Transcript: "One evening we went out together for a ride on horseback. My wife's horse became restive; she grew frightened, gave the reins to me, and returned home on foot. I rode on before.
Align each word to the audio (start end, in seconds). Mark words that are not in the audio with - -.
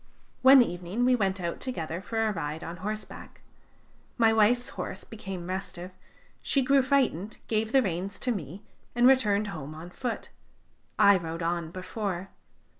"One 0.41 0.63
evening 0.63 1.05
we 1.05 1.15
went 1.15 1.39
out 1.39 1.59
together 1.59 2.01
for 2.01 2.25
a 2.27 2.31
ride 2.33 2.63
on 2.63 2.77
horseback. 2.77 3.41
My 4.17 4.33
wife's 4.33 4.69
horse 4.69 5.03
became 5.03 5.45
restive; 5.45 5.91
she 6.41 6.63
grew 6.63 6.81
frightened, 6.81 7.37
gave 7.47 7.71
the 7.71 7.83
reins 7.83 8.17
to 8.21 8.31
me, 8.31 8.63
and 8.95 9.05
returned 9.05 9.49
home 9.49 9.75
on 9.75 9.91
foot. 9.91 10.31
I 10.97 11.17
rode 11.17 11.43
on 11.43 11.69
before. 11.69 12.29